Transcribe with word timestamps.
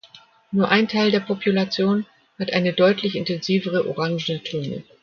Nur 0.51 0.69
ein 0.69 0.87
Teil 0.87 1.11
der 1.11 1.19
Population 1.19 2.07
hat 2.39 2.51
eine 2.53 2.73
deutlich 2.73 3.15
intensivere 3.15 3.87
orange 3.87 4.41
Tönung. 4.43 4.83